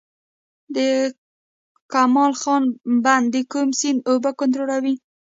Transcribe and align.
د 0.75 0.77
کمال 1.93 2.31
خان 2.41 2.63
بند 3.03 3.25
د 3.33 3.35
کوم 3.51 3.69
سیند 3.79 3.99
اوبه 4.09 4.31
کنټرولوي؟ 4.39 4.95